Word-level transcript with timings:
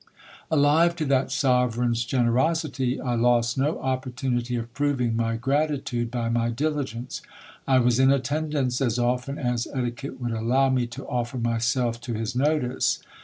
Alive 0.49 0.95
to 0.95 1.05
that 1.05 1.29
sovereign's 1.31 2.03
generosity, 2.05 2.99
I 2.99 3.13
lost 3.13 3.55
no 3.55 3.79
opportunity 3.81 4.55
of 4.55 4.73
proving 4.73 5.15
my 5.15 5.37
grati 5.37 5.83
tude 5.83 6.09
by 6.09 6.27
my 6.27 6.49
diligence. 6.49 7.21
I 7.67 7.77
was 7.77 7.99
in 7.99 8.11
attendance 8.11 8.81
as 8.81 8.97
often 8.97 9.37
as 9.37 9.67
etiquette 9.71 10.19
would 10.19 10.31
allow 10.31 10.69
me 10.71 10.87
to 10.87 11.05
offer 11.05 11.37
myself 11.37 12.01
to 12.01 12.13
his 12.15 12.35
notice. 12.35 13.03